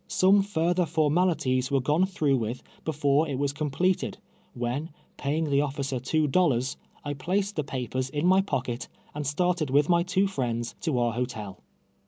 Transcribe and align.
Some 0.07 0.41
further 0.41 0.87
formalities 0.87 1.69
were 1.69 1.79
gone 1.79 2.07
through 2.07 2.37
with 2.37 2.63
before 2.83 3.27
it 3.29 3.37
was 3.37 3.53
completed, 3.53 4.17
when, 4.55 4.89
paying 5.15 5.51
the 5.51 5.61
officer 5.61 5.99
two 5.99 6.25
dollai 6.27 6.57
s, 6.57 6.75
I 7.05 7.13
placed 7.13 7.55
the 7.55 7.63
papers 7.63 8.09
in 8.09 8.25
my 8.25 8.41
pocket, 8.41 8.87
and 9.13 9.27
started 9.27 9.69
with 9.69 9.89
my 9.89 10.01
two 10.01 10.25
friends 10.25 10.73
to 10.79 10.97
our 10.97 11.13
hotel. 11.13 11.61